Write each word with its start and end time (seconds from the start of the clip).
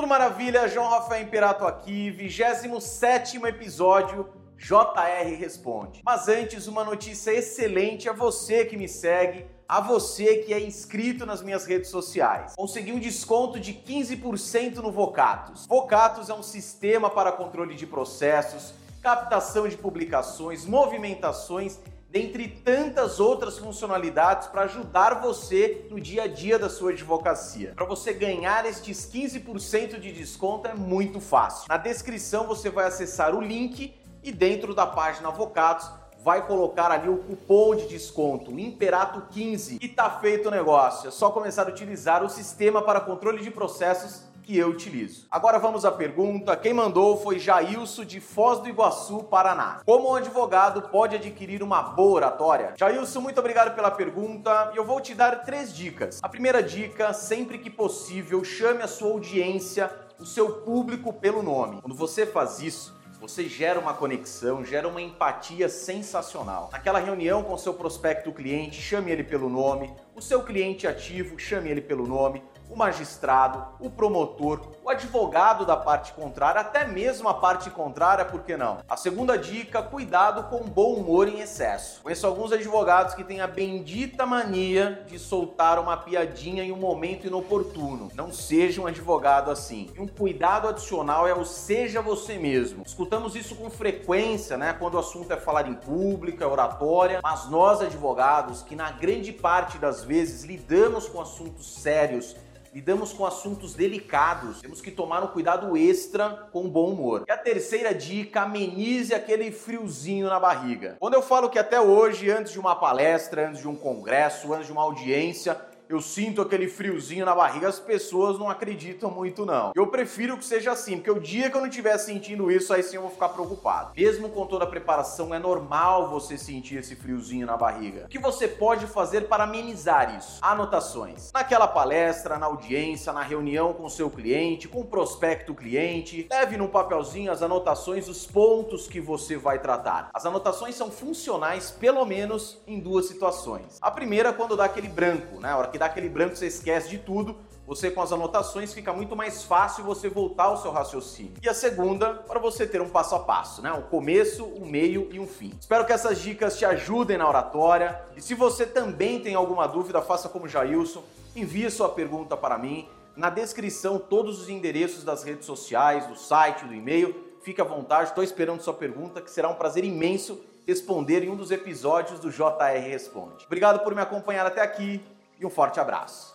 Tudo 0.00 0.08
maravilha, 0.08 0.66
João 0.66 0.88
Rafael 0.88 1.22
Imperato 1.22 1.66
aqui, 1.66 2.10
27 2.10 3.36
episódio 3.44 4.30
JR 4.56 5.36
Responde. 5.38 6.00
Mas 6.02 6.26
antes, 6.26 6.66
uma 6.66 6.82
notícia 6.82 7.30
excelente 7.32 8.08
a 8.08 8.14
você 8.14 8.64
que 8.64 8.78
me 8.78 8.88
segue, 8.88 9.44
a 9.68 9.78
você 9.78 10.36
que 10.38 10.54
é 10.54 10.58
inscrito 10.58 11.26
nas 11.26 11.42
minhas 11.42 11.66
redes 11.66 11.90
sociais. 11.90 12.54
Consegui 12.56 12.92
um 12.92 12.98
desconto 12.98 13.60
de 13.60 13.74
15% 13.74 14.76
no 14.76 14.90
Vocatus. 14.90 15.66
Vocatus 15.66 16.30
é 16.30 16.34
um 16.34 16.42
sistema 16.42 17.10
para 17.10 17.30
controle 17.30 17.74
de 17.74 17.86
processos, 17.86 18.72
captação 19.02 19.68
de 19.68 19.76
publicações, 19.76 20.64
movimentações 20.64 21.78
dentre 22.10 22.48
tantas 22.48 23.20
outras 23.20 23.56
funcionalidades 23.56 24.48
para 24.48 24.62
ajudar 24.62 25.20
você 25.20 25.86
no 25.88 26.00
dia 26.00 26.24
a 26.24 26.26
dia 26.26 26.58
da 26.58 26.68
sua 26.68 26.90
advocacia. 26.90 27.72
Para 27.76 27.86
você 27.86 28.12
ganhar 28.12 28.66
estes 28.66 29.08
15% 29.10 30.00
de 30.00 30.12
desconto 30.12 30.68
é 30.68 30.74
muito 30.74 31.20
fácil. 31.20 31.66
Na 31.68 31.76
descrição 31.76 32.46
você 32.46 32.68
vai 32.68 32.86
acessar 32.86 33.34
o 33.34 33.40
link 33.40 33.94
e 34.24 34.32
dentro 34.32 34.74
da 34.74 34.86
página 34.86 35.28
Avocados 35.28 35.88
vai 36.22 36.46
colocar 36.46 36.90
ali 36.90 37.08
o 37.08 37.18
cupom 37.18 37.74
de 37.76 37.86
desconto 37.86 38.50
Imperato15 38.50 39.78
e 39.80 39.88
tá 39.88 40.10
feito 40.10 40.48
o 40.48 40.50
negócio. 40.50 41.08
É 41.08 41.10
só 41.10 41.30
começar 41.30 41.66
a 41.66 41.70
utilizar 41.70 42.24
o 42.24 42.28
sistema 42.28 42.82
para 42.82 43.00
controle 43.00 43.40
de 43.40 43.50
processos 43.50 44.24
que 44.42 44.56
eu 44.56 44.68
utilizo. 44.68 45.26
Agora 45.30 45.58
vamos 45.58 45.84
à 45.84 45.92
pergunta. 45.92 46.56
Quem 46.56 46.72
mandou 46.72 47.16
foi 47.16 47.38
Jailson 47.38 48.04
de 48.04 48.20
Foz 48.20 48.60
do 48.60 48.68
Iguaçu, 48.68 49.24
Paraná. 49.24 49.80
Como 49.84 50.10
um 50.10 50.14
advogado 50.14 50.82
pode 50.82 51.16
adquirir 51.16 51.62
uma 51.62 51.82
boa 51.82 52.16
oratória? 52.16 52.74
Jailson, 52.76 53.20
muito 53.20 53.38
obrigado 53.38 53.74
pela 53.74 53.90
pergunta 53.90 54.70
e 54.74 54.76
eu 54.76 54.84
vou 54.84 55.00
te 55.00 55.14
dar 55.14 55.44
três 55.44 55.74
dicas. 55.74 56.20
A 56.22 56.28
primeira 56.28 56.62
dica, 56.62 57.12
sempre 57.12 57.58
que 57.58 57.70
possível, 57.70 58.42
chame 58.44 58.82
a 58.82 58.88
sua 58.88 59.10
audiência, 59.10 59.90
o 60.18 60.26
seu 60.26 60.60
público 60.60 61.12
pelo 61.12 61.42
nome. 61.42 61.80
Quando 61.80 61.94
você 61.94 62.26
faz 62.26 62.60
isso, 62.60 62.98
você 63.20 63.46
gera 63.46 63.78
uma 63.78 63.92
conexão, 63.92 64.64
gera 64.64 64.88
uma 64.88 65.00
empatia 65.00 65.68
sensacional. 65.68 66.70
Naquela 66.72 66.98
reunião 66.98 67.42
com 67.42 67.56
seu 67.58 67.74
prospecto 67.74 68.32
cliente, 68.32 68.80
chame 68.80 69.10
ele 69.10 69.22
pelo 69.22 69.50
nome, 69.50 69.94
o 70.14 70.22
seu 70.22 70.42
cliente 70.42 70.86
ativo, 70.86 71.38
chame 71.38 71.68
ele 71.70 71.82
pelo 71.82 72.06
nome, 72.06 72.42
o 72.70 72.76
magistrado, 72.76 73.64
o 73.80 73.90
promotor, 73.90 74.60
o 74.84 74.88
advogado 74.88 75.66
da 75.66 75.76
parte 75.76 76.12
contrária, 76.12 76.60
até 76.60 76.86
mesmo 76.86 77.28
a 77.28 77.34
parte 77.34 77.68
contrária, 77.68 78.24
por 78.24 78.42
que 78.42 78.56
não? 78.56 78.78
A 78.88 78.96
segunda 78.96 79.36
dica, 79.36 79.82
cuidado 79.82 80.44
com 80.44 80.64
bom 80.64 80.94
humor 80.94 81.26
em 81.26 81.40
excesso. 81.40 82.00
Conheço 82.02 82.26
alguns 82.26 82.52
advogados 82.52 83.14
que 83.14 83.24
têm 83.24 83.40
a 83.40 83.46
bendita 83.48 84.24
mania 84.24 85.04
de 85.08 85.18
soltar 85.18 85.78
uma 85.80 85.96
piadinha 85.96 86.62
em 86.62 86.70
um 86.70 86.76
momento 86.76 87.26
inoportuno. 87.26 88.10
Não 88.14 88.32
seja 88.32 88.80
um 88.80 88.86
advogado 88.86 89.50
assim. 89.50 89.90
E 89.96 90.00
um 90.00 90.06
cuidado 90.06 90.68
adicional 90.68 91.26
é 91.26 91.34
o 91.34 91.44
seja 91.44 92.00
você 92.00 92.38
mesmo. 92.38 92.84
Escutamos 92.86 93.34
isso 93.34 93.56
com 93.56 93.68
frequência, 93.68 94.56
né, 94.56 94.72
quando 94.78 94.94
o 94.94 94.98
assunto 94.98 95.32
é 95.32 95.36
falar 95.36 95.68
em 95.68 95.74
público, 95.74 96.42
é 96.42 96.46
oratória, 96.46 97.20
mas 97.22 97.48
nós 97.50 97.80
advogados 97.80 98.62
que 98.62 98.76
na 98.76 98.92
grande 98.92 99.32
parte 99.32 99.78
das 99.78 100.04
vezes 100.04 100.44
lidamos 100.44 101.08
com 101.08 101.20
assuntos 101.20 101.80
sérios 101.80 102.36
lidamos 102.74 103.12
com 103.12 103.26
assuntos 103.26 103.74
delicados, 103.74 104.60
temos 104.60 104.80
que 104.80 104.90
tomar 104.90 105.22
um 105.22 105.28
cuidado 105.28 105.76
extra 105.76 106.48
com 106.52 106.68
bom 106.68 106.90
humor. 106.90 107.24
E 107.26 107.32
a 107.32 107.36
terceira 107.36 107.94
dica, 107.94 108.42
amenize 108.42 109.14
aquele 109.14 109.50
friozinho 109.50 110.28
na 110.28 110.38
barriga. 110.38 110.96
Quando 111.00 111.14
eu 111.14 111.22
falo 111.22 111.50
que 111.50 111.58
até 111.58 111.80
hoje, 111.80 112.30
antes 112.30 112.52
de 112.52 112.60
uma 112.60 112.76
palestra, 112.76 113.48
antes 113.48 113.60
de 113.60 113.68
um 113.68 113.74
congresso, 113.74 114.52
antes 114.52 114.66
de 114.66 114.72
uma 114.72 114.82
audiência, 114.82 115.56
eu 115.90 116.00
sinto 116.00 116.40
aquele 116.40 116.68
friozinho 116.68 117.26
na 117.26 117.34
barriga, 117.34 117.68
as 117.68 117.80
pessoas 117.80 118.38
não 118.38 118.48
acreditam 118.48 119.10
muito 119.10 119.44
não. 119.44 119.72
Eu 119.74 119.88
prefiro 119.88 120.38
que 120.38 120.44
seja 120.44 120.70
assim, 120.70 120.96
porque 120.96 121.10
o 121.10 121.18
dia 121.18 121.50
que 121.50 121.56
eu 121.56 121.60
não 121.60 121.66
estiver 121.66 121.98
sentindo 121.98 122.48
isso, 122.48 122.72
aí 122.72 122.80
sim 122.80 122.94
eu 122.94 123.02
vou 123.02 123.10
ficar 123.10 123.30
preocupado. 123.30 123.90
Mesmo 123.96 124.28
com 124.28 124.46
toda 124.46 124.62
a 124.62 124.68
preparação, 124.68 125.34
é 125.34 125.38
normal 125.40 126.08
você 126.08 126.38
sentir 126.38 126.76
esse 126.76 126.94
friozinho 126.94 127.44
na 127.44 127.56
barriga. 127.56 128.04
O 128.04 128.08
que 128.08 128.20
você 128.20 128.46
pode 128.46 128.86
fazer 128.86 129.22
para 129.22 129.42
amenizar 129.42 130.16
isso? 130.16 130.38
Anotações. 130.40 131.32
Naquela 131.32 131.66
palestra, 131.66 132.38
na 132.38 132.46
audiência, 132.46 133.12
na 133.12 133.22
reunião 133.22 133.72
com 133.72 133.88
seu 133.88 134.08
cliente, 134.08 134.68
com 134.68 134.82
o 134.82 134.86
prospecto 134.86 135.52
cliente, 135.56 136.28
leve 136.30 136.56
num 136.56 136.68
papelzinho 136.68 137.32
as 137.32 137.42
anotações, 137.42 138.06
os 138.06 138.24
pontos 138.24 138.86
que 138.86 139.00
você 139.00 139.36
vai 139.36 139.58
tratar. 139.58 140.08
As 140.14 140.24
anotações 140.24 140.76
são 140.76 140.88
funcionais 140.88 141.72
pelo 141.72 142.04
menos 142.04 142.62
em 142.64 142.78
duas 142.78 143.06
situações. 143.06 143.76
A 143.82 143.90
primeira 143.90 144.32
quando 144.32 144.56
dá 144.56 144.66
aquele 144.66 144.86
branco, 144.86 145.40
né? 145.40 145.50
A 145.50 145.56
hora 145.56 145.66
que 145.66 145.79
dá 145.80 145.86
aquele 145.86 146.10
branco, 146.10 146.36
você 146.36 146.46
esquece 146.46 146.90
de 146.90 146.98
tudo, 146.98 147.36
você 147.66 147.90
com 147.90 148.02
as 148.02 148.12
anotações 148.12 148.74
fica 148.74 148.92
muito 148.92 149.16
mais 149.16 149.42
fácil 149.44 149.82
você 149.82 150.10
voltar 150.10 150.44
ao 150.44 150.58
seu 150.58 150.70
raciocínio. 150.70 151.32
E 151.42 151.48
a 151.48 151.54
segunda, 151.54 152.12
para 152.14 152.38
você 152.38 152.66
ter 152.66 152.82
um 152.82 152.88
passo 152.90 153.14
a 153.14 153.20
passo, 153.20 153.62
né? 153.62 153.72
Um 153.72 153.80
começo, 153.80 154.44
um 154.44 154.66
meio 154.66 155.08
e 155.10 155.18
um 155.18 155.26
fim. 155.26 155.54
Espero 155.58 155.86
que 155.86 155.92
essas 155.92 156.20
dicas 156.20 156.58
te 156.58 156.66
ajudem 156.66 157.16
na 157.16 157.26
oratória. 157.26 157.98
E 158.14 158.20
se 158.20 158.34
você 158.34 158.66
também 158.66 159.20
tem 159.20 159.34
alguma 159.34 159.66
dúvida, 159.66 160.02
faça 160.02 160.28
como 160.28 160.46
Jailson, 160.46 161.02
envie 161.34 161.70
sua 161.70 161.88
pergunta 161.88 162.36
para 162.36 162.58
mim. 162.58 162.86
Na 163.16 163.30
descrição, 163.30 163.98
todos 163.98 164.38
os 164.38 164.50
endereços 164.50 165.02
das 165.02 165.22
redes 165.22 165.46
sociais, 165.46 166.06
do 166.06 166.14
site, 166.14 166.66
do 166.66 166.74
e-mail. 166.74 167.14
Fique 167.42 167.60
à 167.60 167.64
vontade, 167.64 168.10
estou 168.10 168.22
esperando 168.22 168.60
sua 168.60 168.74
pergunta, 168.74 169.22
que 169.22 169.30
será 169.30 169.48
um 169.48 169.54
prazer 169.54 169.82
imenso 169.82 170.38
responder 170.66 171.24
em 171.24 171.30
um 171.30 171.36
dos 171.36 171.50
episódios 171.50 172.20
do 172.20 172.30
JR 172.30 172.78
Responde. 172.82 173.46
Obrigado 173.46 173.82
por 173.82 173.94
me 173.94 174.02
acompanhar 174.02 174.44
até 174.44 174.60
aqui 174.60 175.00
e 175.40 175.46
um 175.46 175.50
forte 175.50 175.80
abraço. 175.80 176.28